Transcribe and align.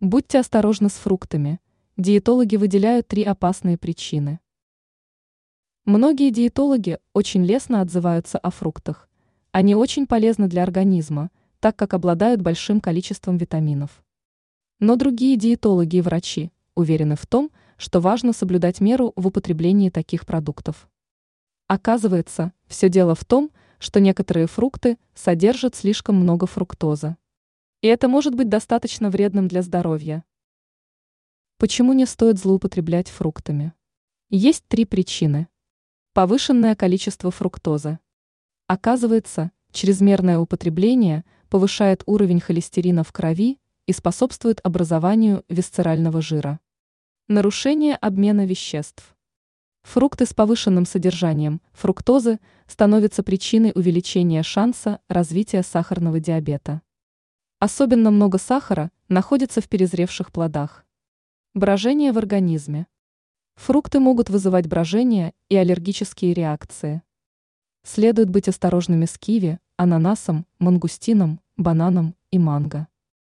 Будьте 0.00 0.38
осторожны 0.38 0.88
с 0.88 0.94
фруктами. 0.94 1.60
Диетологи 1.98 2.56
выделяют 2.56 3.06
три 3.06 3.22
опасные 3.22 3.76
причины. 3.76 4.40
Многие 5.84 6.30
диетологи 6.30 6.98
очень 7.12 7.44
лестно 7.44 7.82
отзываются 7.82 8.38
о 8.38 8.50
фруктах. 8.50 9.10
Они 9.52 9.74
очень 9.74 10.06
полезны 10.06 10.48
для 10.48 10.62
организма, 10.62 11.30
так 11.58 11.76
как 11.76 11.92
обладают 11.92 12.40
большим 12.40 12.80
количеством 12.80 13.36
витаминов. 13.36 14.02
Но 14.78 14.96
другие 14.96 15.36
диетологи 15.36 15.96
и 15.96 16.00
врачи 16.00 16.50
уверены 16.74 17.14
в 17.14 17.26
том, 17.26 17.50
что 17.76 18.00
важно 18.00 18.32
соблюдать 18.32 18.80
меру 18.80 19.12
в 19.16 19.26
употреблении 19.26 19.90
таких 19.90 20.24
продуктов. 20.24 20.88
Оказывается, 21.66 22.54
все 22.68 22.88
дело 22.88 23.14
в 23.14 23.26
том, 23.26 23.50
что 23.78 24.00
некоторые 24.00 24.46
фрукты 24.46 24.96
содержат 25.14 25.74
слишком 25.74 26.16
много 26.16 26.46
фруктозы. 26.46 27.18
И 27.82 27.86
это 27.88 28.08
может 28.08 28.34
быть 28.34 28.50
достаточно 28.50 29.08
вредным 29.08 29.48
для 29.48 29.62
здоровья. 29.62 30.22
Почему 31.56 31.94
не 31.94 32.04
стоит 32.04 32.38
злоупотреблять 32.38 33.08
фруктами? 33.08 33.72
Есть 34.28 34.66
три 34.68 34.84
причины. 34.84 35.48
Повышенное 36.12 36.74
количество 36.74 37.30
фруктозы. 37.30 37.98
Оказывается, 38.66 39.50
чрезмерное 39.72 40.38
употребление 40.38 41.24
повышает 41.48 42.02
уровень 42.04 42.40
холестерина 42.40 43.02
в 43.02 43.12
крови 43.12 43.58
и 43.86 43.92
способствует 43.92 44.60
образованию 44.62 45.42
висцерального 45.48 46.20
жира. 46.20 46.60
Нарушение 47.28 47.96
обмена 47.96 48.44
веществ. 48.44 49.16
Фрукты 49.84 50.26
с 50.26 50.34
повышенным 50.34 50.84
содержанием 50.84 51.62
фруктозы 51.72 52.40
становятся 52.66 53.22
причиной 53.22 53.72
увеличения 53.74 54.42
шанса 54.42 55.00
развития 55.08 55.62
сахарного 55.62 56.20
диабета. 56.20 56.82
Особенно 57.60 58.10
много 58.10 58.38
сахара 58.38 58.90
находится 59.10 59.60
в 59.60 59.68
перезревших 59.68 60.32
плодах. 60.32 60.86
Брожение 61.52 62.10
в 62.10 62.16
организме. 62.16 62.86
Фрукты 63.56 64.00
могут 64.00 64.30
вызывать 64.30 64.66
брожение 64.66 65.34
и 65.50 65.56
аллергические 65.56 66.32
реакции. 66.32 67.02
Следует 67.82 68.30
быть 68.30 68.48
осторожными 68.48 69.04
с 69.04 69.18
киви, 69.18 69.58
ананасом, 69.76 70.46
мангустином, 70.58 71.38
бананом 71.58 72.14
и 72.30 72.38
манго. 72.38 72.88